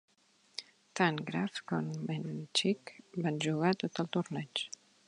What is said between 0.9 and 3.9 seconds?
Tant Graf com Menchik van jugar